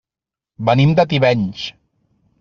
Venim 0.69 0.95
de 0.99 1.05
Tivenys. 1.11 1.67